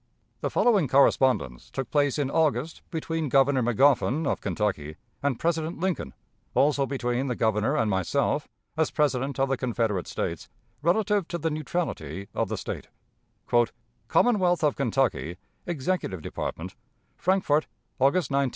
[0.39, 6.15] The following correspondence took place in August, between Governor Magoffin, of Kentucky, and President Lincoln
[6.55, 10.49] also between the Governor and myself, as President of the Confederate States
[10.81, 12.87] relative to the neutrality of the State:
[14.07, 15.37] "Commonwealth of Kentucky,
[15.67, 16.75] Executive Department,
[17.15, 17.67] "Frankfort,
[17.99, 18.49] August 19,1861.